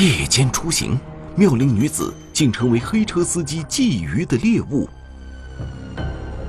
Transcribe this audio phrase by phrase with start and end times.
[0.00, 0.98] 夜间出行，
[1.36, 4.88] 妙龄女子竟成为黑车司机觊觎的猎物。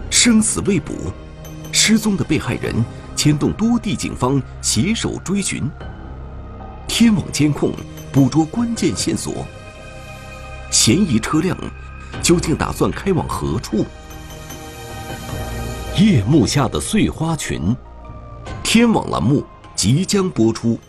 [0.10, 0.94] 生死未卜，
[1.70, 2.74] 失踪的被害人
[3.14, 5.70] 牵动多地警方携手追寻。
[6.88, 7.74] 天网监控
[8.10, 9.46] 捕捉关键线索。
[10.72, 11.58] 嫌疑车辆
[12.24, 13.86] 究竟打算开往何处？
[15.98, 17.76] 夜幕下的碎花裙，
[18.64, 20.80] 天网栏目即将播出。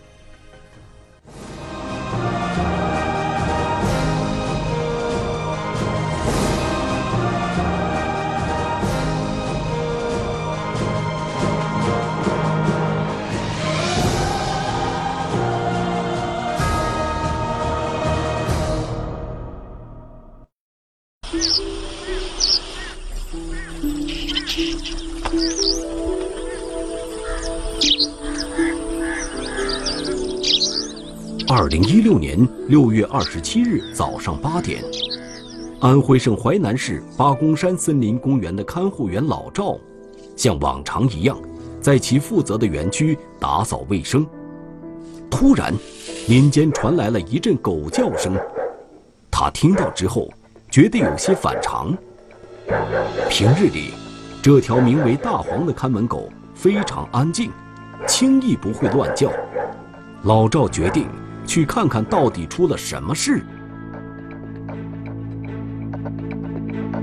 [32.23, 34.80] 年六月二十七日早上八点，
[35.80, 39.76] 安徽省淮南市八公山森林公园的看护员老赵，
[40.37, 41.37] 像往常一样，
[41.80, 44.24] 在其负责的园区打扫卫生。
[45.28, 45.74] 突然，
[46.28, 48.38] 林间传来了一阵狗叫声，
[49.28, 50.28] 他听到之后，
[50.70, 51.93] 觉得有些反常。
[53.28, 53.90] 平日里，
[54.40, 57.50] 这条名为大黄的看门狗非常安静，
[58.06, 59.28] 轻易不会乱叫。
[60.23, 61.09] 老赵决定。
[61.46, 63.43] 去看看到底出了什么事。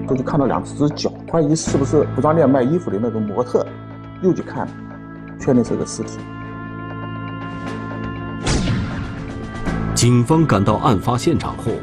[0.07, 3.63] 就是看到两只脚，怀疑是不是服装店卖衣服的那个模特，
[4.23, 4.67] 又去看，
[5.39, 6.17] 确定是个尸体。
[9.93, 11.73] 警方赶到案发现场后，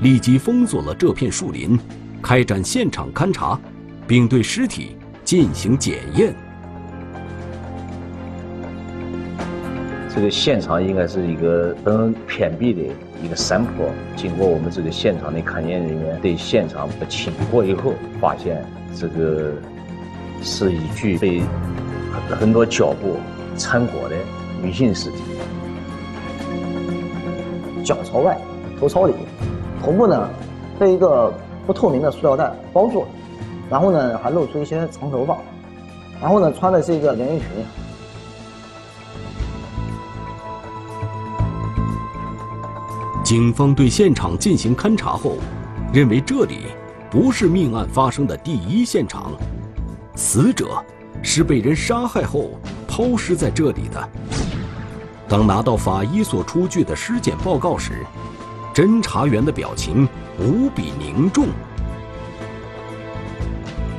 [0.00, 1.76] 立即封锁了这片树林，
[2.22, 3.58] 开展现场勘查，
[4.06, 6.36] 并对尸体进行检验。
[10.14, 12.82] 这个现场应该是一个很偏僻的
[13.22, 13.86] 一个山坡。
[14.14, 18.62] 经过我们这个现场的勘验人员对现场清过以后，发现
[18.94, 19.52] 这个
[20.42, 21.40] 是一具被
[22.28, 23.16] 很多脚布
[23.56, 24.16] 缠裹的
[24.62, 25.22] 女性尸体，
[27.82, 28.36] 脚朝外，
[28.78, 29.14] 头朝里，
[29.82, 30.28] 头部呢
[30.78, 31.32] 被一个
[31.66, 33.08] 不透明的塑料袋包住了，
[33.70, 35.38] 然后呢还露出一些长头发，
[36.20, 37.48] 然后呢穿的是一个连衣裙。
[43.32, 45.38] 警方对现场进行勘查后，
[45.90, 46.66] 认为这里
[47.10, 49.32] 不是命案发生的第一现场，
[50.14, 50.68] 死者
[51.22, 52.50] 是被人杀害后
[52.86, 54.08] 抛尸在这里的。
[55.26, 58.04] 当拿到法医所出具的尸检报告时，
[58.74, 60.06] 侦查员的表情
[60.38, 61.46] 无比凝重。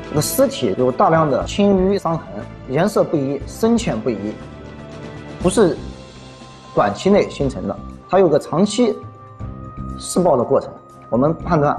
[0.09, 2.27] 这个尸体有大量的青淤伤痕，
[2.69, 4.15] 颜色不一，深浅不一，
[5.41, 5.75] 不是
[6.75, 7.75] 短期内形成的，
[8.07, 8.93] 它有个长期。
[10.05, 10.69] 施暴的过程，
[11.09, 11.77] 我们判断，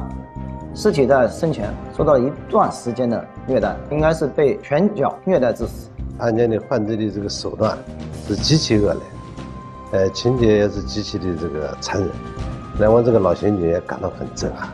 [0.74, 5.90] 尸体在生前受到一段时间的虐待，应该是被拳脚虐待致死。
[6.16, 7.76] 案件的犯罪的这个手段
[8.26, 9.02] 是极其恶劣，
[9.92, 12.08] 呃，情节也是极其的这个残忍，
[12.80, 14.70] 让我这个老刑警也感到很震撼。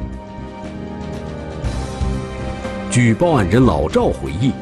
[2.89, 4.53] 据报案人老赵回忆，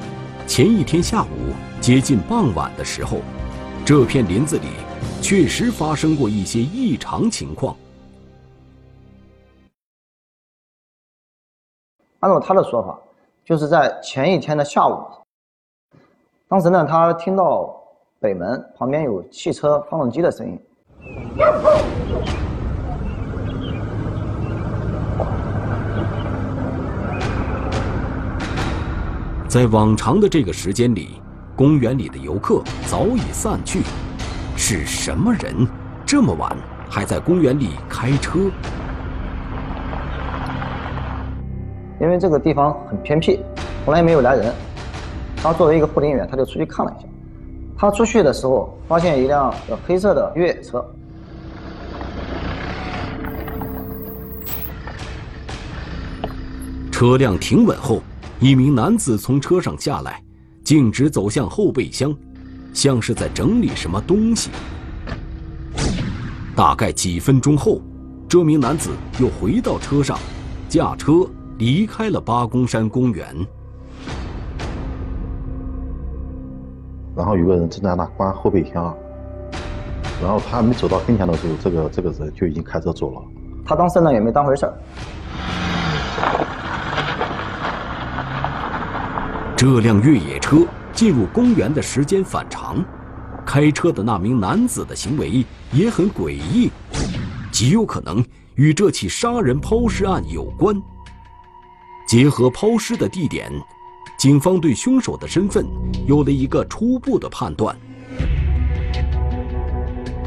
[0.46, 3.18] 前一天下午接近傍晚的时候，
[3.84, 4.68] 这片林子里
[5.20, 7.76] 确实发生过一些异常情况。
[12.20, 12.98] 按照他的说法，
[13.44, 14.98] 就是在前一天的下午，
[16.48, 17.80] 当时呢，他听到
[18.18, 20.58] 北门旁边有汽车发动机的声音。
[29.48, 31.22] 在往常的这个时间里，
[31.54, 33.82] 公园里的游客早已散去，
[34.56, 35.54] 是什么人
[36.04, 36.50] 这么晚
[36.90, 38.50] 还在公园里开车？
[42.00, 43.40] 因为这个地方很偏僻，
[43.84, 44.54] 从来没有来人。
[45.36, 47.08] 他作为一个护林员，他就出去看了一下。
[47.76, 49.54] 他出去的时候，发现一辆
[49.86, 50.84] 黑色的越野车。
[56.90, 58.02] 车辆停稳后，
[58.40, 60.20] 一名男子从车上下来，
[60.64, 62.12] 径直走向后备箱，
[62.72, 64.50] 像是在整理什么东西。
[66.56, 67.80] 大概几分钟后，
[68.28, 68.90] 这名男子
[69.20, 70.18] 又回到车上，
[70.68, 71.24] 驾车。
[71.58, 73.26] 离开了八公山公园，
[77.16, 78.94] 然后有个人正在那关后备箱，
[80.22, 83.20] 然后他没走到跟前的时候，这个这个人就已经开车走了。
[83.66, 84.74] 他当时呢也没当回事儿。
[89.56, 90.58] 这辆越野车
[90.92, 92.76] 进入公园的时间反常，
[93.44, 96.70] 开车的那名男子的行为也很诡异。
[97.50, 98.24] 极有可能
[98.54, 100.80] 与这起杀人抛尸案有关。
[102.08, 103.52] 结合抛尸的地点，
[104.18, 105.66] 警方对凶手的身份
[106.06, 107.76] 有了一个初步的判断。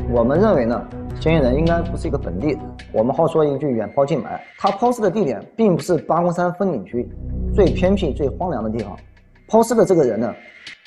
[0.07, 0.79] 我们认为呢，
[1.19, 2.59] 嫌疑人应该不是一个本地人。
[2.93, 7.09] 我们好说一句“远抛近埋”，他抛尸的地点并不是八公山风景区
[7.55, 8.95] 最偏僻、最荒凉的地方。
[9.47, 10.31] 抛尸的这个人呢，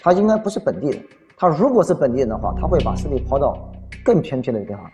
[0.01, 1.05] 他应该不是本地人。
[1.37, 3.69] 他如果是本地人的话，他会把尸体抛到
[4.05, 4.85] 更偏僻的地方。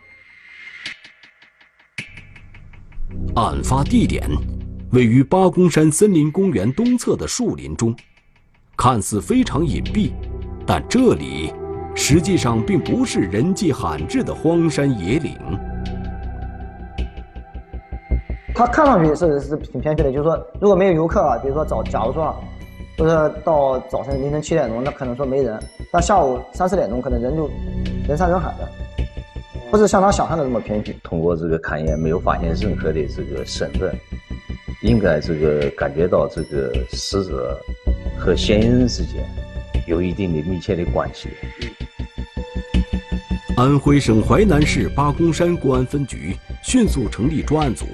[3.35, 4.27] 案发地点
[4.93, 7.95] 位于八公山森林公园东侧的树林中，
[8.77, 10.11] 看似非常隐蔽，
[10.67, 11.53] 但这里
[11.95, 15.37] 实际上并不是人迹罕至的荒山野岭。
[18.53, 22.35] 它看上去是是挺偏僻的，就是说如果没有游客啊，比如说早，假如说，
[22.99, 25.57] 就是到早晨凌晨七点钟，那可能说没人，
[25.93, 27.49] 但下午三四点钟可能人就
[28.09, 28.69] 人山人海的，
[29.71, 30.97] 不是像他想象的那么偏僻。
[31.05, 33.95] 通过这个勘验，没有发现任何的这个身份，
[34.83, 37.61] 应该这个感觉到这个死者
[38.19, 39.23] 和嫌疑人之间
[39.87, 41.29] 有一定的密切的关系。
[43.57, 47.85] 安徽省淮南市八公山公安分局迅速成立专案组。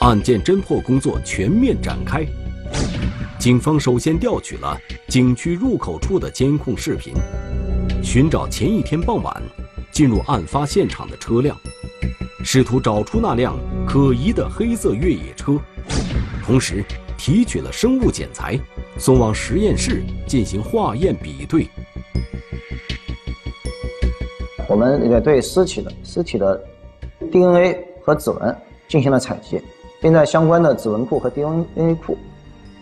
[0.00, 2.24] 案件侦破工作全面展开，
[3.36, 4.78] 警方首先调取了
[5.08, 7.12] 景区入口处的监控视频，
[8.00, 9.42] 寻找前一天傍晚
[9.90, 11.54] 进入案发现场的车辆，
[12.44, 15.58] 试图找出那辆可疑的黑色越野车，
[16.48, 16.82] 同时
[17.18, 18.58] 提取了生物检材，
[18.96, 21.68] 送往实验室进行化验比对。
[24.66, 26.58] 我们也对尸体的尸体的
[27.30, 28.56] DNA 和指纹
[28.88, 29.60] 进行了采集。
[30.00, 32.16] 并在相关的指纹库和 DNA 库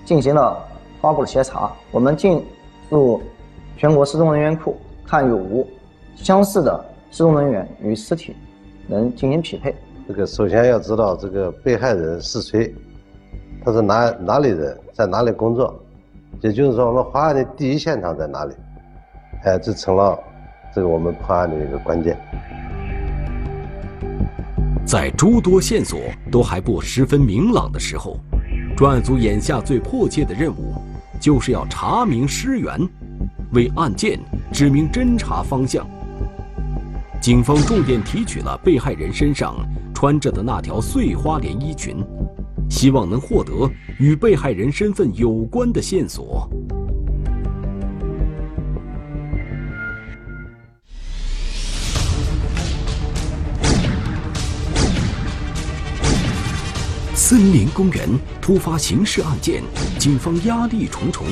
[0.04, 0.62] 进行了
[1.00, 1.74] 发布了协查。
[1.90, 2.44] 我们进
[2.90, 3.22] 入
[3.78, 4.76] 全国失踪人员库，
[5.06, 5.66] 看有无
[6.14, 8.36] 相似的失踪人员与尸体
[8.86, 9.74] 能进行匹配。
[10.06, 12.72] 这个首先要知道这个被害人是谁，
[13.66, 15.74] 他是哪哪里人，在哪里工作，
[16.40, 18.54] 也就是说我们破案的第一现场在哪里？
[19.42, 20.16] 哎，这成了
[20.72, 22.16] 这个我们破案的一个关键。
[24.86, 25.98] 在诸多线索
[26.30, 28.16] 都还不十分明朗的时候，
[28.76, 30.72] 专案组眼下最迫切的任务，
[31.18, 32.78] 就是要查明尸源，
[33.52, 34.16] 为案件
[34.52, 35.84] 指明侦查方向。
[37.26, 39.56] 警方重点提取了被害人身上
[39.92, 41.96] 穿着的那条碎花连衣裙，
[42.70, 43.68] 希望能获得
[43.98, 46.48] 与被害人身份有关的线索。
[57.12, 58.08] 森林公园
[58.40, 59.64] 突发刑事案件，
[59.98, 61.26] 警方压力重重。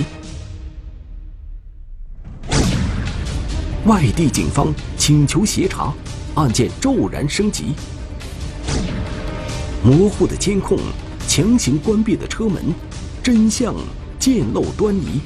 [3.87, 5.93] 外地警方请求协查，
[6.37, 7.75] 案件骤然升级。
[9.83, 10.79] 模糊的监控，
[11.29, 12.73] 强行关闭的车门，
[13.23, 13.75] 真相
[14.19, 15.21] 渐露端倪。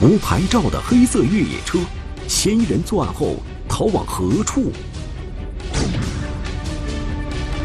[0.00, 1.78] 无牌照的黑色越野车，
[2.26, 3.36] 嫌疑人作案后
[3.68, 4.72] 逃往何处？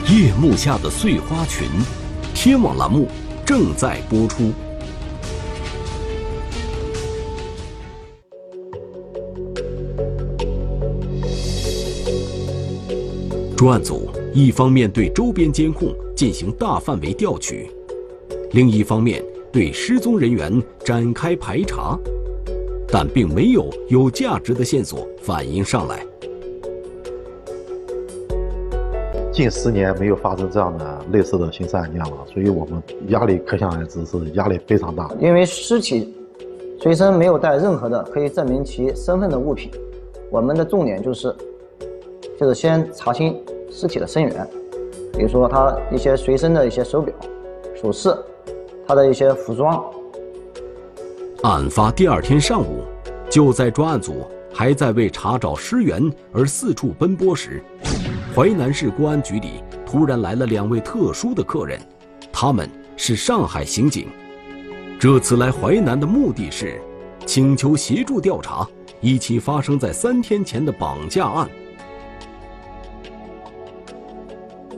[0.08, 1.68] 夜幕下的碎花裙，
[2.36, 3.10] 天网栏目
[3.44, 4.54] 正在播出。
[13.62, 17.70] 专案组一方面对周边监控进行大范围调取，
[18.54, 20.52] 另一方面对失踪人员
[20.84, 21.96] 展开排查，
[22.88, 26.04] 但并没有有价值的线索反映上来。
[29.32, 35.08] 近十年没有发生这样的类似的刑事案件了，所以我们压力可想而知，是压力非常大。
[35.20, 36.12] 因为尸体
[36.82, 39.70] 随身没有带任何的可以证明其身份的物品，
[40.32, 41.32] 我们的重点就是，
[42.40, 43.40] 就是先查清
[43.72, 44.48] 尸体的身源，
[45.14, 47.16] 比如说他一些随身的一些手表、
[47.82, 48.14] 首饰，
[48.86, 49.84] 他的一些服装。
[51.44, 52.84] 案发第二天上午，
[53.30, 57.64] 就在专案组还在为查找尸源而四处奔波时。
[58.36, 61.80] 淮南市公安局里突然来了两位特殊的客人，
[62.32, 64.08] 他们是上海刑警。
[65.00, 66.80] 这次来淮南的目的是
[67.26, 68.68] 请求协助调查
[69.00, 71.50] 一起发生在三天前的绑架案。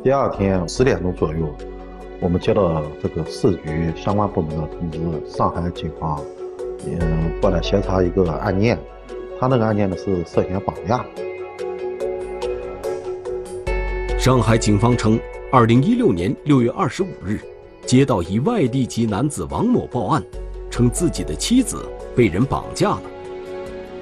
[0.03, 1.55] 第二天十点钟左右，
[2.19, 6.21] 我们接到这个市局相关部门的通知，上海警方
[6.85, 8.77] 嗯过来协查一个案件，
[9.39, 11.05] 他那个案件呢是涉嫌绑架。
[14.19, 15.17] 上海警方称，
[15.49, 17.39] 二零一六年六月二十五日，
[17.85, 20.21] 接到一外地籍男子王某报案，
[20.69, 21.81] 称自己的妻子
[22.13, 23.01] 被人绑架了。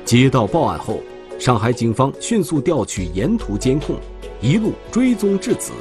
[0.04, 0.98] 接到报案后，
[1.38, 3.96] 上海警方迅速调取沿途监控，
[4.42, 5.72] 一路追踪至此。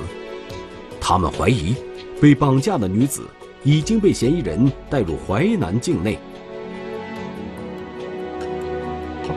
[1.00, 1.74] 他们怀疑，
[2.20, 3.22] 被绑架的女子
[3.64, 6.18] 已经被嫌疑人带入淮南境内。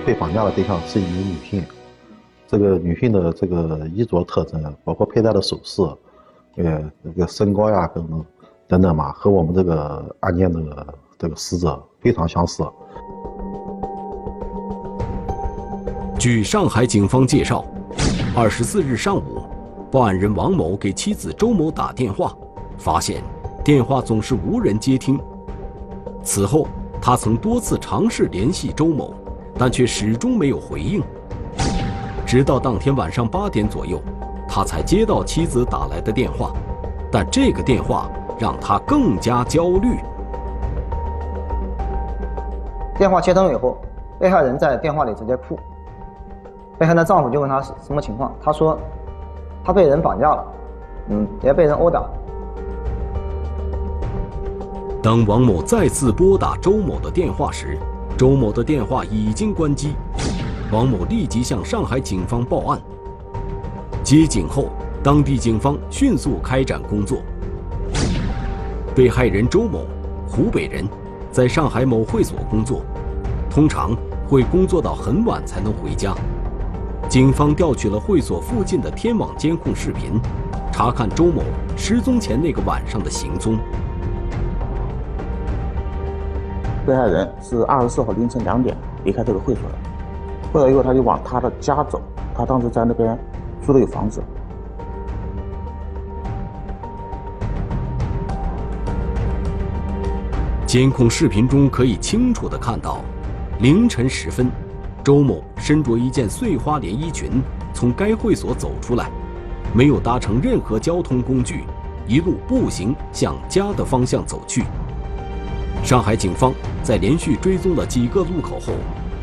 [0.06, 1.64] 被绑架的对象是一名女性，
[2.46, 5.82] 这个女性的这个衣着特征，包括佩戴的首饰，
[6.58, 8.26] 呃，这个身高呀等等
[8.68, 12.66] 等等嘛，和我们这个案件的这个死者非常相似。
[16.20, 17.64] 据上海警方介绍，
[18.36, 19.44] 二十四日上午，
[19.92, 22.36] 报案人王某给妻子周某打电话，
[22.80, 23.22] 发现
[23.64, 25.20] 电话总是无人接听。
[26.24, 26.66] 此后，
[27.00, 29.14] 他曾多次尝试联系周某。
[29.56, 31.00] 但却始终没有回应，
[32.26, 34.02] 直到当天晚上八点左右，
[34.50, 36.52] 他才接到妻子打来的电话，
[37.12, 38.10] 但这个电话
[38.40, 40.00] 让他更加焦虑。
[42.98, 43.78] 电话接通以后，
[44.20, 45.56] 被害人在电话里直接哭。
[46.78, 48.78] 被害人的丈夫就问他什么情况，他说
[49.64, 50.46] 他被人绑架了，
[51.10, 52.04] 嗯，也被人殴打。
[55.02, 57.78] 当王某再次拨打周某的电话时，
[58.18, 59.96] 周某的电话已经关机，
[60.72, 62.82] 王某立即向上海警方报案。
[64.02, 64.68] 接警后，
[65.04, 67.20] 当地警方迅速开展工作。
[68.96, 69.82] 被害人周某，
[70.28, 70.88] 湖北人，
[71.32, 72.82] 在上海某会所工作，
[73.50, 73.96] 通常
[74.30, 76.16] 会工作到很晚才能回家。
[77.10, 80.20] 警方调取了会所附近的天网监控视频，
[80.72, 81.44] 查看周某
[81.78, 83.58] 失踪前那个晚上的行踪。
[86.88, 89.76] 被害人是二十四号凌晨两点离开这个会所的，
[90.52, 92.02] 回来以后他就往他的家走，
[92.34, 93.18] 他当时在那边
[93.64, 94.22] 租的有房子。
[100.66, 103.02] 监控视频中可以清楚的看到，
[103.60, 104.50] 凌晨时分，
[105.04, 107.42] 周某身着一件碎花连衣裙
[107.74, 109.12] 从该会所走出来，
[109.74, 111.66] 没有搭乘任何交通工具，
[112.08, 114.64] 一路步行向家的方向走去。
[115.84, 118.76] 上海警方在连续追踪了几个路口后，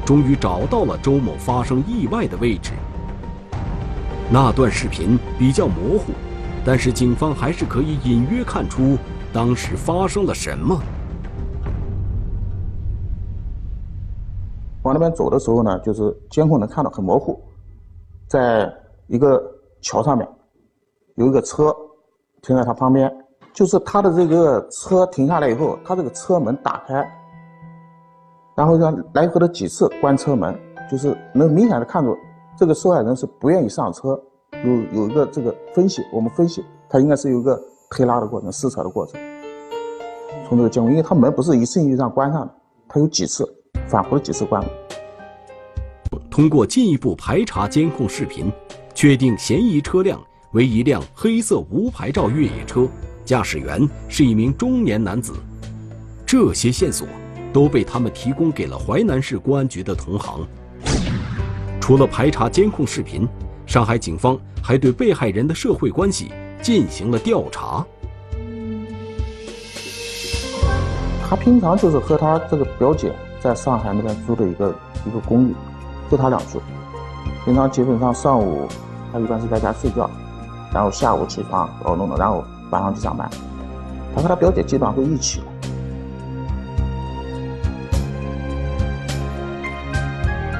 [0.05, 2.73] 终于找到了周某发生意外的位置。
[4.31, 6.13] 那段视频比较模糊，
[6.63, 8.99] 但是警方还是可以隐约看出
[9.33, 10.79] 当时发生了什么。
[14.91, 17.41] 往那边走的时候呢，就是监控能看到很模糊，
[18.27, 18.69] 在
[19.07, 19.41] 一个
[19.81, 20.29] 桥上面，
[21.15, 21.73] 有一个车
[22.43, 23.09] 停在他旁边。
[23.53, 27.05] 就是他的这个车停下来以后，他这个车门打开，
[28.57, 30.57] 然后让来回的几次关车门，
[30.91, 32.17] 就是能明显的看出
[32.57, 34.21] 这个受害人是不愿意上车，
[34.65, 39.21] 有有一个这个分析，我们分析他应该是有一个推拉的过程、撕扯的过程。
[40.49, 42.55] 从这个监控，因为他门不是一次性就这样关上的，
[42.89, 43.45] 他有几次
[43.89, 44.65] 反复的几次关。
[46.31, 48.50] 通过进一步排查监控视频，
[48.95, 50.21] 确定嫌疑车辆
[50.52, 52.88] 为一辆黑色无牌照越野车。
[53.25, 55.35] 驾驶员是一名中年男子，
[56.26, 57.07] 这些线索
[57.52, 60.40] 都被他们提供给了淮南市公安局的同行。
[61.81, 63.29] 除了排查监控视频，
[63.67, 67.87] 上海警方还对被害人的社会关系进行了调查。
[71.29, 74.75] 他平常就是和他这个表姐在上海那边租的一个
[75.07, 75.55] 一个公寓，
[76.11, 76.61] 就他两住。
[77.45, 78.67] 平常基本上上午
[79.12, 80.11] 他一般是在家睡觉，
[80.75, 82.45] 然后下午起床搞弄的，然后。
[82.71, 83.29] 晚上去上班，
[84.14, 85.40] 他和他表姐基本上会一起。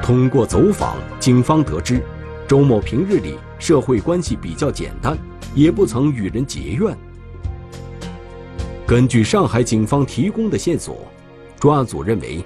[0.03, 2.03] 通过走访，警方得知，
[2.49, 5.17] 周某平日里社会关系比较简单，
[5.55, 6.93] 也不曾与人结怨。
[8.85, 10.97] 根据上海警方提供的线索，
[11.61, 12.43] 专案组认为，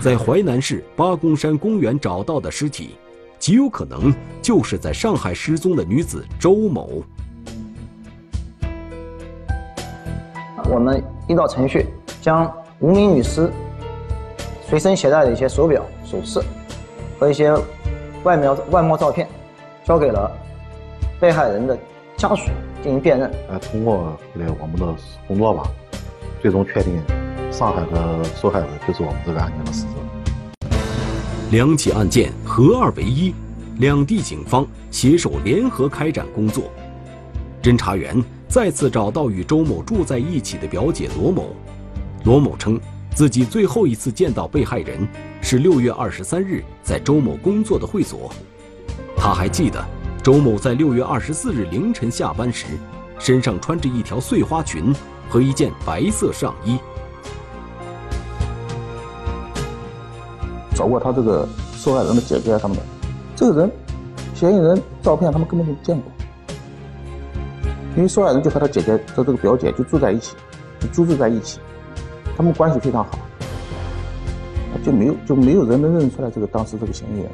[0.00, 2.96] 在淮南市八公山公园找到的尸体，
[3.38, 7.02] 极有可能就是在上海失踪的女子周某。
[10.70, 11.86] 我们依照程序，
[12.20, 13.50] 将无名女尸
[14.68, 16.40] 随身携带的一些手表、首饰
[17.18, 17.52] 和一些
[18.22, 19.26] 外描外貌照片，
[19.84, 20.30] 交给了
[21.18, 21.76] 被害人的
[22.16, 22.48] 家属
[22.82, 23.30] 进行辨认。
[23.48, 24.94] 呃，通过这个我们的
[25.26, 25.68] 工作吧，
[26.42, 27.02] 最终确定
[27.58, 30.68] 上海的受害者就是我们这个案件的死者。
[31.50, 33.34] 两起案件合二为一，
[33.78, 36.64] 两地警方携手联合开展工作，
[37.62, 38.22] 侦查员。
[38.46, 41.48] 再次找到与周某住在一起的表姐罗某，
[42.24, 42.78] 罗某称
[43.14, 45.08] 自己最后一次见到被害人
[45.40, 48.30] 是六月二十三日在周某工作的会所。
[49.16, 49.82] 他还记得
[50.22, 52.66] 周某在六月二十四日凌晨下班时，
[53.18, 54.94] 身上穿着一条碎花裙
[55.28, 56.78] 和一件白色上衣。
[60.76, 62.82] 找过他这个受害人的姐姐什么的，
[63.34, 63.70] 这个人，
[64.34, 66.12] 嫌疑人照片他们根本就见过，
[67.96, 70.36] 因为受害人就和他姐姐的这个表姐就住在一起，
[70.78, 71.58] 就租住在一起，
[72.36, 73.18] 他们关系非常好，
[74.84, 77.30] 就没有就没有人能认出来这个当时这个嫌疑人。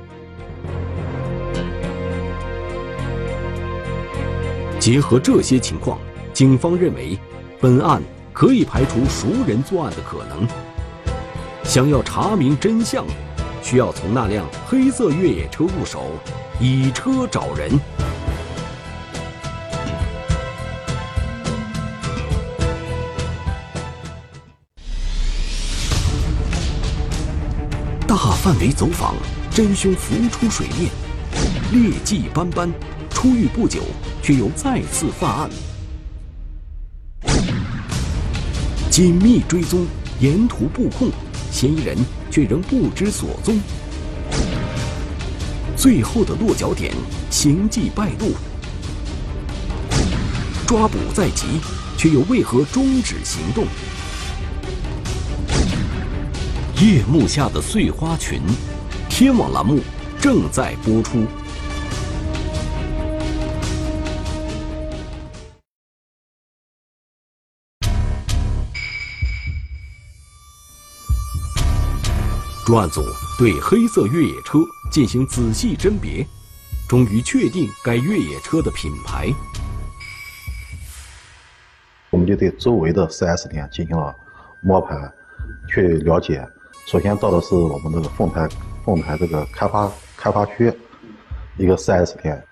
[4.78, 5.98] 结合这些情况，
[6.32, 7.18] 警方认为，
[7.60, 8.00] 本案
[8.32, 10.46] 可以排除熟人作案的可能。
[11.62, 13.04] 想要查明真相，
[13.62, 16.12] 需要从那辆黑色越野车入手，
[16.60, 17.70] 以车找人。
[28.06, 29.14] 大范围走访，
[29.50, 30.90] 真凶浮出水面，
[31.72, 32.70] 劣迹斑斑，
[33.08, 33.80] 出狱不久。
[34.24, 35.50] 却又再次犯案，
[38.88, 39.84] 紧密追踪，
[40.20, 41.10] 沿途布控，
[41.50, 41.98] 嫌疑人
[42.32, 43.60] 却仍不知所踪。
[45.76, 46.94] 最后的落脚点，
[47.30, 48.32] 行迹败露，
[50.66, 51.60] 抓捕在即，
[51.98, 53.66] 却又为何终止行动？
[56.80, 58.40] 夜幕下的碎花裙，
[59.10, 59.80] 天网栏目
[60.18, 61.26] 正在播出。
[72.72, 73.04] 专案组
[73.36, 74.58] 对黑色越野车
[74.90, 76.26] 进行仔细甄别，
[76.88, 79.30] 终于确定该越野车的品牌。
[82.08, 84.16] 我们就对周围的 4S 店进行了
[84.62, 84.96] 摸排，
[85.68, 86.48] 去了解。
[86.86, 88.48] 首先到的是我们这个凤台，
[88.86, 90.72] 凤台这个开发开发区
[91.58, 92.42] 一个 4S 店。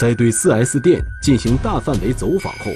[0.00, 2.72] 在对 4S 店进行大范围走访后，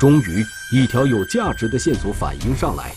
[0.00, 0.44] 终于。
[0.74, 2.94] 一条有价值的线索反映上来。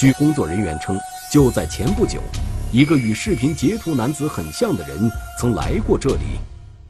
[0.00, 0.98] 据工作人员称，
[1.32, 2.20] 就在前不久，
[2.72, 6.40] 一个与视频截图男子很像的人曾来过这里，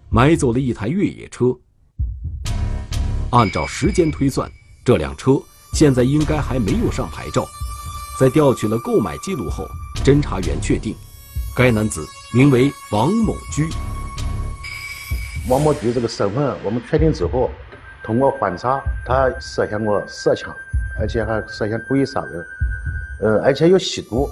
[0.08, 1.54] 买走了一台越野车。
[3.32, 4.50] 按照时间推算，
[4.82, 5.32] 这辆车
[5.74, 7.46] 现在应该还没有上牌照。
[8.18, 9.68] 在调取了购买记录后，
[10.02, 10.96] 侦查员确定，
[11.54, 13.68] 该男子名为王某居。
[15.46, 17.50] 王某居这个身份我们确定之后。
[18.02, 20.54] 通过观察，他涉嫌过涉枪，
[20.98, 22.46] 而且还涉嫌故意杀人，
[23.20, 24.28] 呃，而且有吸毒。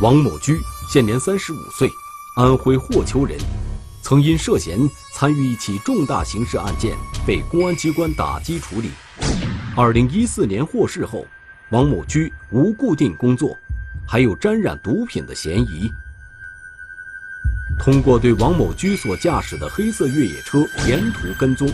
[0.00, 0.60] 王某居
[0.92, 1.88] 现年三十五岁，
[2.36, 3.38] 安徽霍邱人，
[4.02, 4.78] 曾因涉嫌
[5.14, 6.94] 参与一起重大刑事案件
[7.26, 8.90] 被公安机关打击处理。
[9.76, 11.24] 二零一四年获释后，
[11.70, 13.56] 王某居无固定工作，
[14.06, 15.90] 还有沾染毒品的嫌疑。
[17.80, 21.66] 通过对王某居所驾驶的黑色越野车沿途跟踪。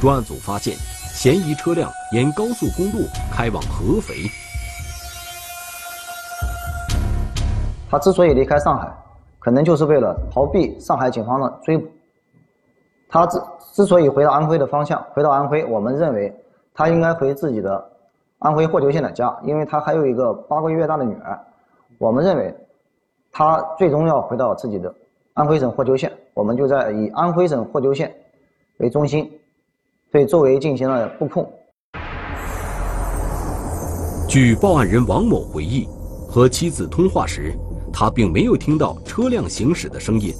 [0.00, 0.74] 专案组发现，
[1.14, 4.14] 嫌疑车辆沿高速公路开往合肥。
[7.90, 8.92] 他之所以离开上海，
[9.38, 11.88] 可能就是为了逃避上海警方的追捕。
[13.08, 13.40] 他之
[13.72, 16.34] 之所以回到安徽的方向，回到安徽，我们认为
[16.74, 17.90] 他应该回自己的
[18.40, 21.38] 安徽霍邱县的家，因为他还有一个八个月大的女儿。
[21.98, 22.54] 我们认为，
[23.32, 24.92] 他最终要回到自己的
[25.32, 26.12] 安徽省霍邱县。
[26.34, 28.12] 我们就在以安徽省霍邱县
[28.78, 29.30] 为中心。
[30.14, 31.44] 对周围进行了布控。
[34.28, 35.88] 据报案人王某回忆，
[36.28, 37.52] 和妻子通话时，
[37.92, 40.32] 他并没有听到车辆行驶的声音。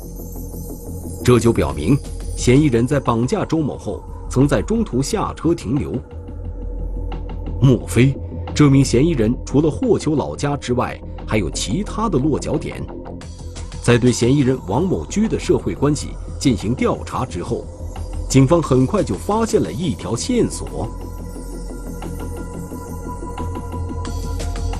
[1.24, 1.98] 这就表明，
[2.36, 5.92] 嫌疑人在绑架周某后，曾在中途下车停留。
[7.60, 8.16] 莫非，
[8.54, 12.80] 这名嫌疑人除了霍邱老家之外，还有其他的落脚点？
[13.82, 17.64] 在对嫌疑人王某居的社会关系进行调查之后。
[18.34, 20.88] 警方很快就发现了一条线索。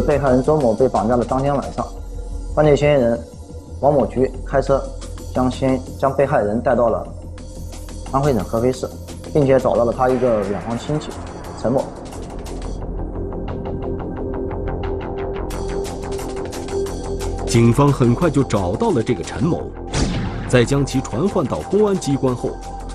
[0.05, 1.87] 被害人周某被绑架的当天晚上，
[2.53, 3.25] 犯罪嫌疑人
[3.79, 4.83] 王某菊开车
[5.33, 7.07] 将先将被害人带到了
[8.11, 8.90] 安徽省合肥市，
[9.33, 11.11] 并且找到了他一个远房亲戚
[11.62, 11.85] 陈某。
[17.47, 19.62] 警方很快就找到了这个陈某，
[20.49, 22.51] 在将其传唤到公安机关后。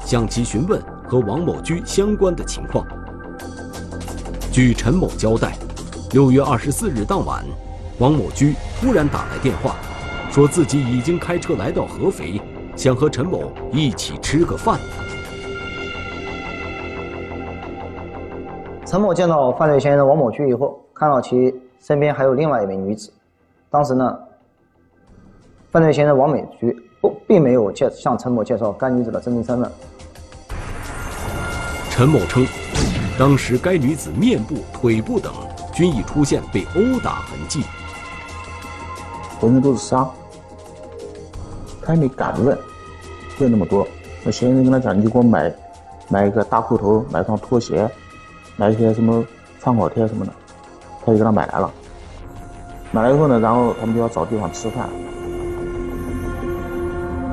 [0.10, 2.84] 向其询问和王某居相关的情况。
[4.52, 5.54] 据陈某交代，
[6.14, 7.46] 六月二十四日当晚，
[8.00, 9.76] 王某居突然打来电话，
[10.32, 12.42] 说自己已经开车来到合肥，
[12.76, 14.80] 想和陈某一起吃个饭。
[18.88, 23.14] 陈某见到犯罪嫌疑人王某居以后，看到其身边还有另外一名女子。
[23.70, 24.18] 当时呢，
[25.70, 29.72] 犯罪嫌疑人王美居不并没有介向陈某介绍该女子的真实身份。
[32.00, 32.48] 陈某称，
[33.18, 35.34] 当时该女子面部、腿部等
[35.74, 37.62] 均已出现被殴打痕迹，
[39.38, 40.10] 浑身都是伤，
[41.82, 42.58] 他也没敢问，
[43.40, 43.86] 问那么多。
[44.24, 45.54] 那嫌疑人跟他讲：“你就给我买
[46.08, 47.86] 买一个大裤头，买双拖鞋，
[48.56, 49.22] 买一些什么
[49.60, 50.32] 创口贴什么的。”
[51.06, 51.70] 他就给他买来了。
[52.94, 54.90] 买来以后呢，然后他们就要找地方吃饭。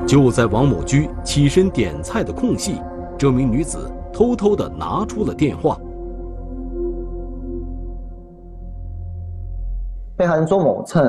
[0.05, 2.83] 就在王某居起身点菜的空隙，
[3.17, 5.79] 这名女子偷偷的拿出了电话。
[10.17, 11.05] 被害人周某趁，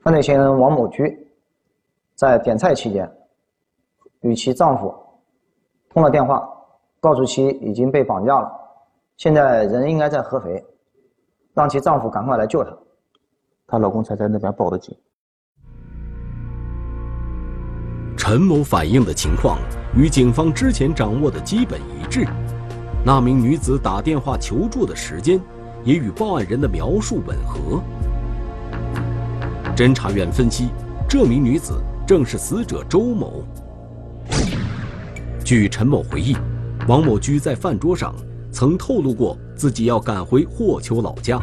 [0.00, 1.32] 犯罪嫌疑人王某居
[2.16, 3.08] 在点菜期间
[4.22, 4.92] 与其丈夫
[5.90, 6.44] 通了电话，
[6.98, 8.50] 告诉其已经被绑架了，
[9.16, 10.66] 现在人应该在合肥，
[11.54, 12.76] 让其丈夫赶快来救她。
[13.68, 14.98] 她老公才在那边报的警。
[18.24, 19.58] 陈某反映的情况
[19.96, 22.24] 与警方之前掌握的基本一致，
[23.04, 25.40] 那名女子打电话求助的时间
[25.82, 27.82] 也与报案人的描述吻合。
[29.74, 30.68] 侦查员分析，
[31.08, 33.44] 这名女子正是死者周某。
[35.44, 36.36] 据陈某回忆，
[36.86, 38.14] 王某居在饭桌上
[38.52, 41.40] 曾透露过自己要赶回霍丘老家。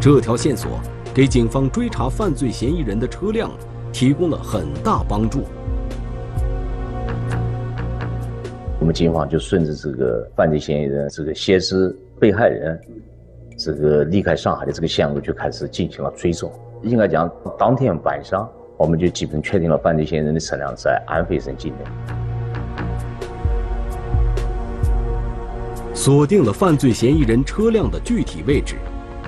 [0.00, 0.80] 这条线索
[1.14, 3.48] 给警方追查犯罪嫌疑人的车辆。
[3.92, 5.42] 提供了很大帮助。
[8.80, 12.80] 我们警方就顺着这个犯罪嫌疑人、这个挟持被害人、
[13.56, 16.50] 这个离开上海的这个线路就开始进行了追踪。
[16.82, 21.84] 应该讲，当天晚上我们就基本确定了犯罪嫌疑人的车辆在安徽省境内。
[25.94, 28.74] 锁定了犯罪嫌疑人车辆的具体位置，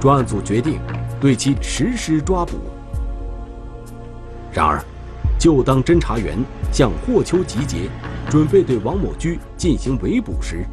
[0.00, 0.80] 专案组决定
[1.20, 2.54] 对其实施抓捕。
[4.54, 4.80] 然而，
[5.36, 6.38] 就当侦查员
[6.70, 7.90] 向霍邱集结，
[8.30, 10.64] 准备对王某居进行围捕时，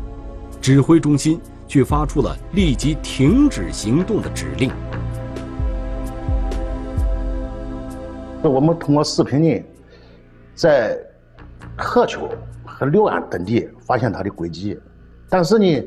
[0.61, 4.69] 指挥中心却发出了立即停止行动的指令。
[8.43, 9.63] 那我们通过视频呢，
[10.53, 10.95] 在
[11.75, 12.29] 鹤邱
[12.63, 14.79] 和六安等地发现他的轨迹，
[15.27, 15.83] 但是呢，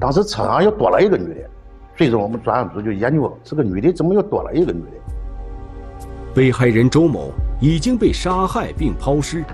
[0.00, 1.48] 当时车上又多了一个女的，
[1.96, 5.03] 最终我们专案组就研究这个女的怎么又多了一个女的。
[6.34, 9.44] 被害人周某已经被杀害并抛尸，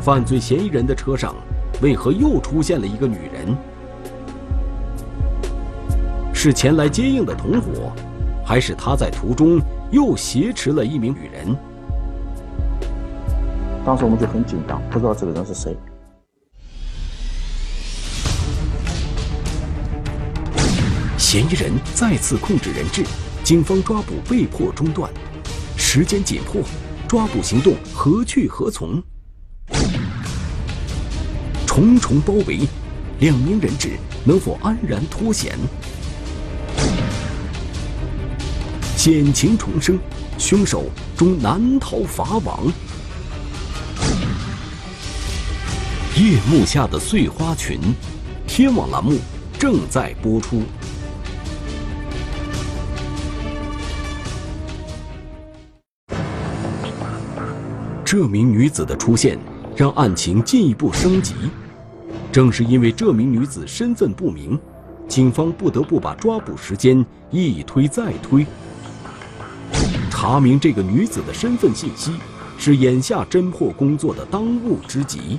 [0.00, 1.34] 犯罪嫌疑人的车上
[1.82, 3.54] 为何又出现了一个女人？
[6.32, 7.92] 是前来接应的同伙，
[8.42, 11.54] 还是他在途中又挟持了一名女人？
[13.84, 15.76] 当时我们就很紧张，不知道这个人是谁。
[21.18, 23.04] 嫌疑人再次控制人质，
[23.44, 25.10] 警方抓捕被迫中断。
[25.90, 26.60] 时间紧迫，
[27.08, 29.02] 抓捕行动何去何从？
[31.66, 32.60] 重重包围，
[33.20, 35.58] 两名人质能否安然脱险？
[38.98, 39.98] 险情重生，
[40.36, 42.70] 凶手终难逃法网。
[46.18, 47.80] 夜幕下的碎花裙，
[48.46, 49.18] 天网栏目
[49.58, 50.64] 正在播出。
[58.10, 59.38] 这名女子的出现，
[59.76, 61.34] 让案情进一步升级。
[62.32, 64.58] 正是因为这名女子身份不明，
[65.06, 68.46] 警方不得不把抓捕时间一推再推。
[70.08, 72.14] 查明这个女子的身份信息，
[72.56, 75.38] 是眼下侦破工作的当务之急。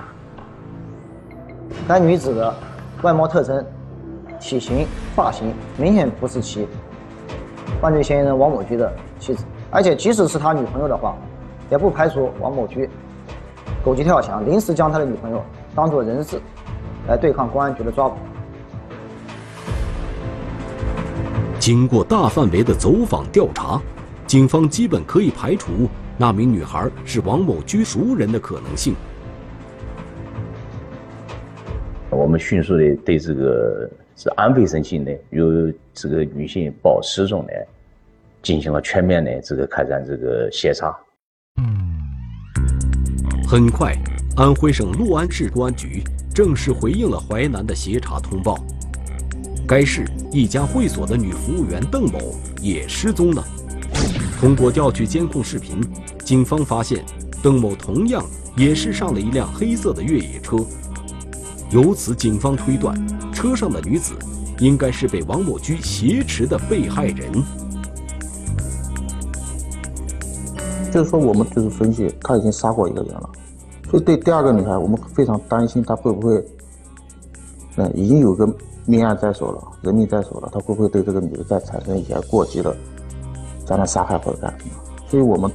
[1.87, 2.55] 该女子的
[3.01, 3.65] 外貌特征、
[4.39, 6.67] 体型、发型，明显不是其
[7.81, 11.17] 犯罪嫌疑人王某居的妻子，而且即使是他女朋友的话。
[11.69, 12.89] 也不排除王某居
[13.83, 15.43] 狗急跳墙，临时将他的女朋友
[15.75, 16.39] 当做人质，
[17.07, 18.15] 来对抗公安局的抓捕。
[21.59, 23.79] 经过大范围的走访调查，
[24.25, 28.95] 警方基本可以排除那名女孩是王某居熟人的可能性。
[32.09, 37.53] 我们迅速的对这个是安徽省境内有这个女性报失踪的，
[38.41, 40.97] 进行了全面的这个开展这个协查。
[43.49, 43.97] 很快，
[44.35, 46.03] 安徽省六安市公安局
[46.35, 48.63] 正式回应了淮南的协查通报。
[49.67, 53.43] 该市一家会所的女服务员邓某也失踪了。
[54.39, 55.81] 通过调取监控视频，
[56.23, 57.03] 警方发现
[57.41, 58.23] 邓某同样
[58.55, 60.57] 也是上了一辆黑色的越野车。
[61.71, 62.95] 由此，警方推断，
[63.33, 64.13] 车上的女子
[64.59, 67.31] 应该是被王某居挟持的被害人。
[70.91, 73.29] 就是说，我们就是分析，他已经杀过一个人了。
[73.89, 76.43] 所以，对第二个女孩，我们非常担心她会不会，
[77.77, 78.47] 嗯，已经有个
[78.85, 82.75] 命案在手了，人命在手了，他会不会对这个女的再产生一些过激的
[83.65, 84.71] 将来杀害或者干什么。
[85.07, 85.51] 所以我们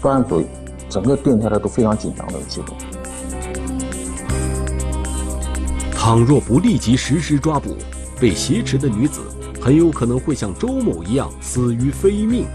[0.00, 0.42] 专案组
[0.88, 2.72] 整个定下来都非常紧张的记录。
[5.92, 7.74] 倘若不立即实施抓捕，
[8.20, 9.20] 被挟持的女子
[9.60, 12.46] 很有可能会像周某一样死于非命。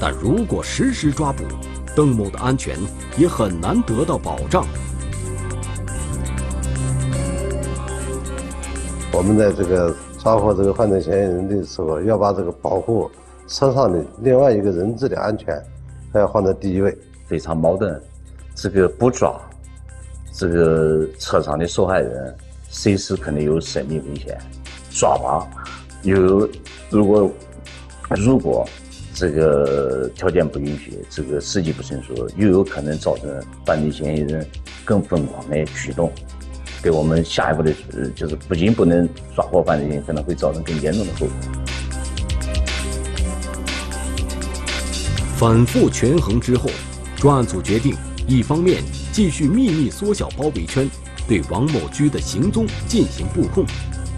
[0.00, 1.44] 但如果实施抓捕，
[1.94, 2.78] 邓某的安全
[3.18, 4.66] 也很难得到保障。
[9.12, 13.10] 我们在这个抓获这个犯罪嫌疑人的时候，要把这个保护
[13.46, 15.54] 车上的另外一个人质的安全，
[16.12, 16.96] 还要放在第一位。
[17.26, 18.00] 非常矛盾，
[18.56, 19.40] 这个不抓，
[20.32, 22.36] 这个车上的受害人
[22.68, 24.34] 随时可能有生命危险；
[24.90, 25.46] 抓吧，
[26.02, 26.48] 又有
[26.90, 27.30] 如果
[28.16, 28.66] 如果
[29.20, 33.28] 这个条件不允许，这个时机不成熟，又有可能造成
[33.66, 34.48] 犯罪嫌疑人
[34.82, 36.10] 更疯狂的举动。
[36.82, 37.70] 给我们下一步的，
[38.16, 39.06] 就是不仅不能
[39.36, 41.36] 抓获犯罪嫌疑人，可能会造成更严重的后果。
[45.36, 46.70] 反复权衡之后，
[47.14, 47.94] 专案组决定：
[48.26, 50.88] 一方面继续秘密缩小包围圈，
[51.28, 53.66] 对王某驹的行踪进行布控，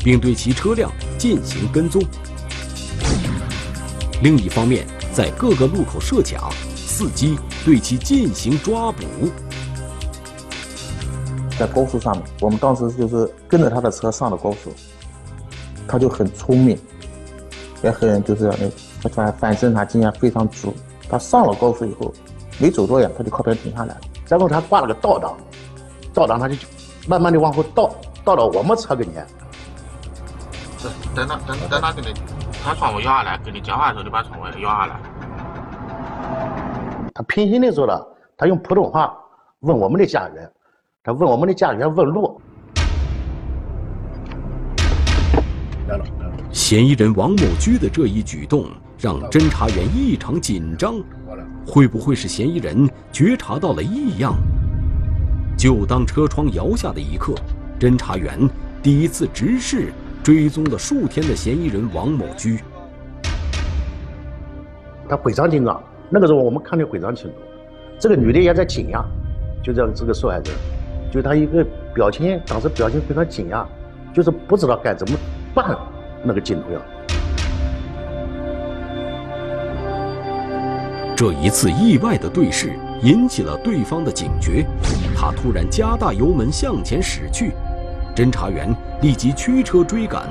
[0.05, 2.01] 并对其车辆进行跟踪；
[4.23, 9.03] 另一方面，在各个路口设卡，伺机对其进行抓捕。
[11.59, 14.73] 在高速上面，我们当时就是跟着他的车上了高速，
[15.89, 16.79] 他就很聪明，
[17.83, 18.45] 也很就是
[19.03, 20.73] 那反反侦查经验非常足。
[21.09, 22.15] 他上了高速以后，
[22.59, 24.01] 没走多远，他就靠边停下来了。
[24.29, 25.37] 然后他挂了个倒档，
[26.15, 26.55] 倒档他就
[27.09, 27.93] 慢慢的往后倒，
[28.25, 29.27] 倒到我们车跟前。
[31.13, 32.15] 等他等等他给你，
[32.65, 35.01] 他窗户摇下来，跟你讲话的时候，你把窗户摇下来。
[37.13, 37.93] 他平行的时候呢，
[38.37, 39.13] 他用普通话
[39.61, 40.49] 问我们的驾驶员。
[41.03, 42.41] 他问我们的驾驶员问路。
[46.53, 50.95] 嫌疑人王某居的这一举动让侦查员异常紧张，
[51.67, 54.35] 会不会是嫌疑人觉察到了异样？
[55.59, 57.35] 就当车窗摇下的一刻，
[57.81, 58.39] 侦查员
[58.81, 59.93] 第一次直视
[60.23, 62.61] 追踪了数天的嫌疑人王某居。
[65.09, 67.37] 他非常紧张，那个时候我们看得非常清楚，
[67.99, 69.05] 这个女的也在惊讶，
[69.63, 70.53] 就这样这个受害者。
[71.11, 73.67] 就她一个表情，当时表情非常惊讶，
[74.15, 75.19] 就是不知道该怎么
[75.55, 75.77] 办
[76.23, 76.81] 那个镜头呀。
[81.17, 84.65] 这一次意外的对视引起了对方的警觉，
[85.15, 87.53] 他突然加大油门向前驶去，
[88.17, 90.29] 侦查员立即驱车追赶。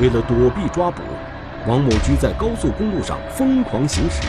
[0.00, 1.02] 为了躲避抓捕，
[1.66, 4.22] 王某居在高速公路上疯狂行驶。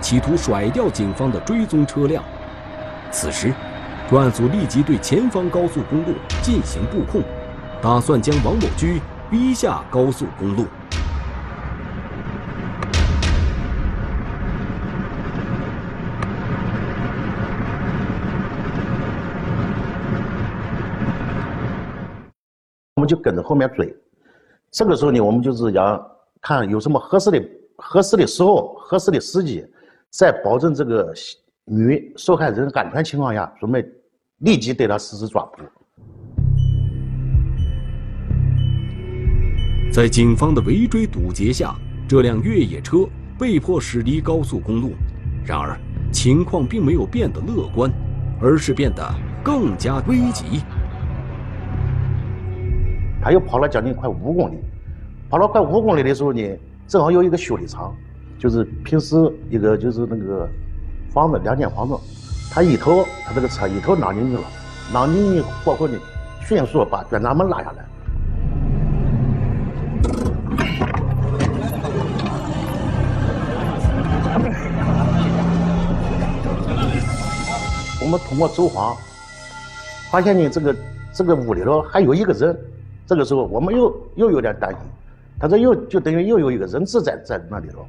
[0.00, 2.22] 企图甩掉警方的追踪车辆。
[3.12, 3.54] 此时，
[4.10, 7.22] 专案组立即对前方高速公路进行布控，
[7.80, 10.66] 打算将王某居逼下高速公路。
[23.04, 23.94] 们就跟着后面追。
[24.70, 26.04] 这个时候呢，我们就是要
[26.40, 27.40] 看有什么合适的、
[27.76, 29.64] 合适的时候、合适的时机。
[30.10, 31.12] 在保证这个
[31.64, 33.84] 女受害人安全情况下，准备
[34.38, 35.62] 立即对她实施抓捕。
[39.92, 41.74] 在警方的围追堵截下，
[42.08, 43.06] 这辆越野车
[43.38, 44.92] 被迫驶离高速公路。
[45.44, 45.78] 然而，
[46.12, 47.90] 情况并没有变得乐观，
[48.40, 49.04] 而是变得
[49.42, 50.62] 更加危急。
[53.24, 54.58] 他又跑了将近快五公里，
[55.30, 57.90] 跑了快五公里的时候呢，正好有一个修理厂。
[58.38, 59.16] 就是平时
[59.48, 60.46] 一个就是那个
[61.10, 61.94] 房子两间房子，
[62.52, 64.42] 他一头他这个车一头囊进去了，
[64.92, 65.98] 囊进去过后呢，
[66.42, 67.84] 迅速把卷闸门拉下来。
[78.02, 78.94] 我们通过走访，
[80.10, 80.76] 发现呢这个
[81.10, 82.54] 这个屋里头还有一个人，
[83.06, 84.80] 这个时候我们又又有点担心，
[85.38, 87.86] 他这又就等于又有一个人质在在那里头。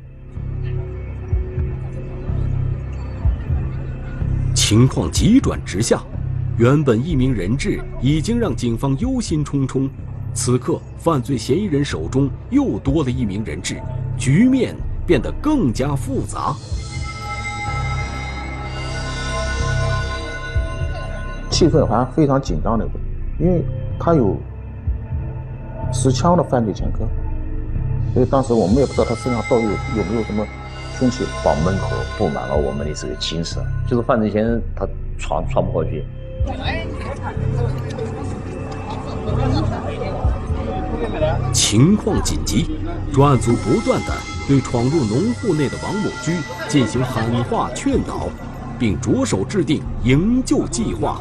[4.53, 6.01] 情况急转直下，
[6.57, 9.89] 原本一名人质已经让警方忧心忡忡，
[10.33, 13.79] 此刻犯罪嫌疑人手中又多了一名人质，
[14.17, 14.75] 局面
[15.05, 16.53] 变得更加复杂。
[21.51, 22.93] 气氛好像非常紧张那种，
[23.39, 23.63] 因为
[23.97, 24.35] 他有
[25.95, 26.99] 持枪的犯罪前科，
[28.13, 30.45] 所以当时我们也不知道他身上到底有有没有什么。
[30.97, 34.87] 凶器房门口布满了我们的这个警示，就是犯罪嫌疑人他
[35.19, 36.05] 闯闯不过去。
[41.51, 42.79] 情况紧急，
[43.11, 44.13] 专案组不断的
[44.47, 46.37] 对闯入农户内的王某居
[46.69, 48.29] 进行喊话劝导，
[48.79, 51.19] 并着手制定营救计划。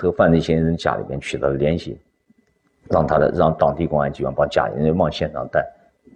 [0.00, 1.98] 和犯罪嫌疑人家里面取得了联系，
[2.88, 5.64] 让他的让当地公安机关把家里人往现场带，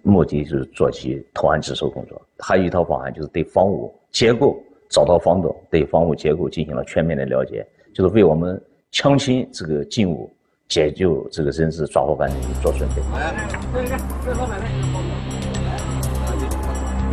[0.03, 2.21] 目的就是做起投案自首工作。
[2.39, 4.57] 还有一套方案就是对房屋结构
[4.89, 8.61] 找到房东，对房屋结构进行了全面的了解，就是为我们。
[8.97, 10.33] 强行这个进屋
[10.69, 13.03] 解救这个人质、抓获犯人做准备。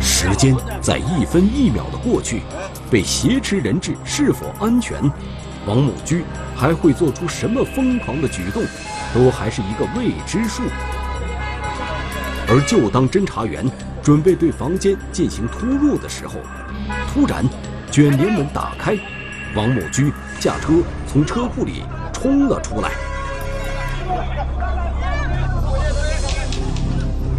[0.00, 2.42] 时间在一分一秒的过去，
[2.88, 4.96] 被挟持人质是否安全，
[5.66, 6.24] 王某居
[6.56, 8.62] 还会做出什么疯狂的举动，
[9.14, 10.62] 都还是一个未知数。
[12.48, 13.64] 而就当侦查员
[14.02, 16.34] 准备对房间进行突入的时候，
[17.12, 17.44] 突然
[17.90, 18.96] 卷帘门打开。
[19.54, 22.90] 王某居驾车从车库里冲了出来，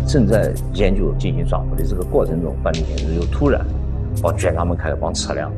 [0.08, 3.66] 正在研究进行抓捕的这个过程中，犯罪嫌疑人又突然
[4.22, 5.52] 把卷闸门开了，往车辆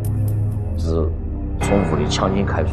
[0.78, 1.06] 是
[1.62, 2.72] 从屋里强行开出。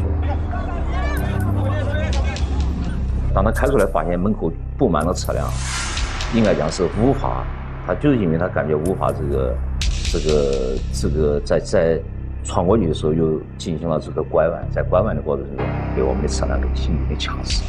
[3.33, 5.47] 当他开出来，发现门口布满了车辆，
[6.33, 7.43] 应该讲是无法，
[7.85, 9.55] 他就是因为他感觉无法这个
[10.11, 11.99] 这个这个在在。
[12.45, 15.65] 闯过去的时候，又进行了这个拐弯，在拐弯的过程中，
[15.95, 17.63] 被我们的车辆给轻轻的掐死。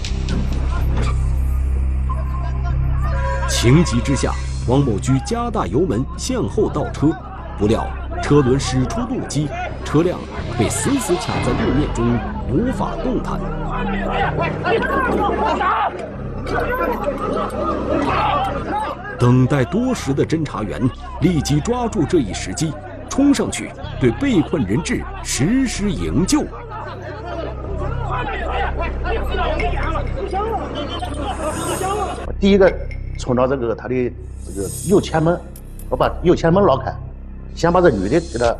[3.48, 4.32] 情急之下，
[4.66, 7.12] 王某居加大油门向后倒车，
[7.56, 7.86] 不料
[8.20, 9.48] 车轮驶出路基，
[9.84, 10.18] 车辆
[10.58, 12.18] 被死死卡在路面中，
[12.50, 13.38] 无法动弹。
[19.18, 20.80] 等待多时的侦查员
[21.20, 22.72] 立即抓住这一时机。
[23.06, 23.70] 冲上去，
[24.00, 26.42] 对被困人质实施营救。
[32.40, 32.72] 第一个
[33.16, 34.12] 冲到这个他的
[34.44, 35.40] 这个右前门，
[35.88, 36.92] 我把右前门拉开，
[37.54, 38.56] 先把这女的给他，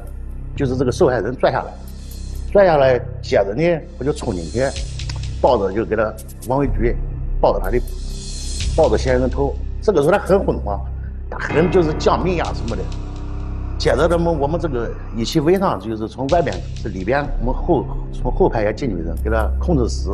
[0.57, 1.73] 就是这个受害人拽下来，
[2.53, 4.63] 拽下来，接着呢我就冲进去，
[5.41, 6.13] 抱着就给他
[6.49, 6.97] 往回举，
[7.41, 7.81] 抱着他的，
[8.77, 9.55] 抱着嫌疑人头。
[9.83, 10.81] 这个时候他很慌慌，
[11.29, 12.83] 他很就是降民呀什么的。
[13.77, 20.11] 接着，他们我们这个一起围上，就是从外边是里边，我们后从后排也进去人，给他控制死。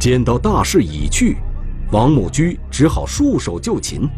[0.00, 1.36] 见到大势已去，
[1.92, 4.08] 王某居只好束手就擒。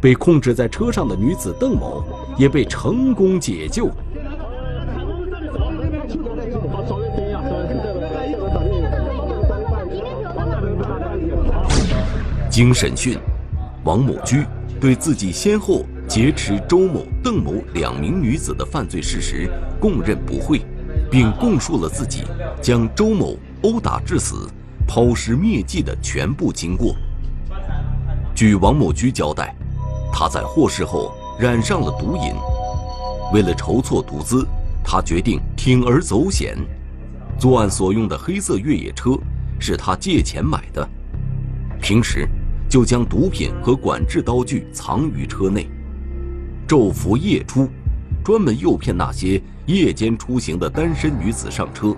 [0.00, 2.02] 被控制在车上的女子邓某
[2.36, 3.88] 也被成功解救。
[12.50, 13.16] 经审讯。
[13.84, 14.44] 王某居
[14.80, 19.48] 对自己先后劫持周某、邓某两名女子的犯罪事实
[19.80, 20.60] 供认不讳，
[21.08, 22.24] 并供述了自己
[22.60, 24.48] 将周某殴打致死、
[24.88, 26.96] 抛尸灭迹的全部经过。
[28.34, 29.54] 据王某居交代，
[30.12, 32.32] 他在获释后染上了毒瘾，
[33.32, 34.44] 为了筹措毒资，
[34.82, 36.56] 他决定铤而走险。
[37.38, 39.10] 作案所用的黑色越野车
[39.60, 40.88] 是他借钱买的，
[41.80, 42.26] 平时。
[42.70, 45.66] 就将毒品和管制刀具藏于车内，
[46.68, 47.66] 昼伏夜出，
[48.22, 51.96] 专门诱骗那些夜间出行的单身女子上车，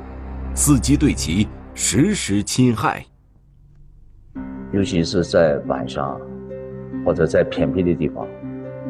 [0.55, 1.49] 伺机对其
[1.83, 3.03] 实施侵害。
[4.71, 6.21] 尤其是在晚上，
[7.07, 8.29] 或者在偏僻的地方，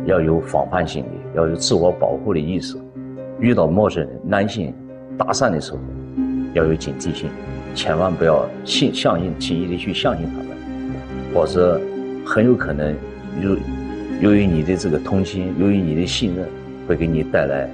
[0.06, 2.76] 要有防范心理，要有自我保护的意识。
[3.38, 4.74] 遇到陌生人、男性
[5.16, 5.78] 搭讪的时候，
[6.52, 7.30] 要有警惕性，
[7.76, 10.48] 千万不要信、相信、轻易的去相信他们。
[11.32, 11.80] 或者
[12.26, 12.92] 很有可能
[13.40, 13.56] 由
[14.20, 16.44] 由于你的这个同情，由于你的信任，
[16.88, 17.70] 会给你带来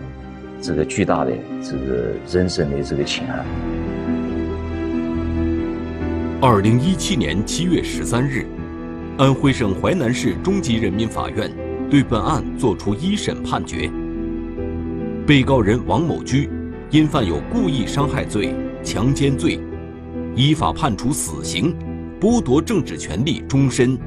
[0.61, 3.43] 这个巨大的这个人生的这个侵害。
[6.43, 8.47] 二零一七年七月十三日，
[9.17, 11.51] 安徽省淮南市中级人民法院
[11.91, 13.91] 对本案作出一审判决。
[15.27, 16.51] 被告人王某居
[16.91, 19.59] 因犯有故意伤害罪、强奸罪，
[20.35, 21.75] 依法判处死刑。
[22.21, 23.99] 剥夺政治权利终身。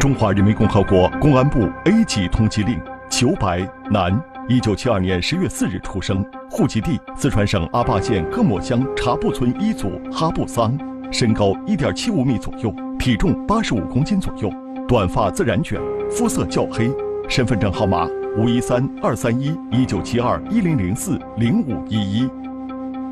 [0.00, 4.12] 中华人民共和国公安部 A 级通缉令：裘白，男，
[4.48, 10.78] 一九七二年十月四日出生，户籍地四川省阿坝县各莫乡茶布村一组哈布桑，
[11.10, 14.48] 身高一点七五米左右，体重八十五公斤左右，
[14.86, 16.88] 短发自然卷，肤色较黑，
[17.28, 18.06] 身份证号码
[18.38, 22.28] 五一三二三一一九七二一零零四零五一一。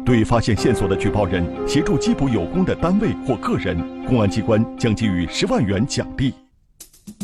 [0.04, 3.76] 对发现线索的举报人协助缉捕有功的单位或个人，
[4.06, 6.32] 公安机关将给予十万元奖励。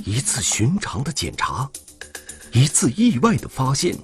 [0.05, 1.71] 一次寻常的检查。
[2.53, 3.97] 一次意外的发现，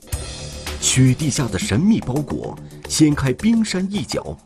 [0.81, 2.57] 雪地下的神秘包裹
[2.89, 4.37] 掀开冰山一角。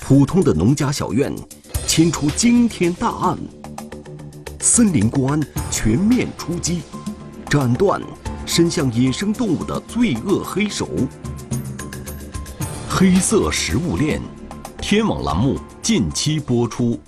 [0.00, 1.34] 普通的农家小院，
[1.86, 3.38] 牵出惊天大案。
[4.60, 5.40] 森林公安
[5.70, 6.82] 全面出击，
[7.48, 8.00] 斩断
[8.44, 10.88] 伸向野生动物的罪恶黑手。
[12.90, 14.20] 黑色食物链，
[14.82, 17.00] 天网栏目近期播出。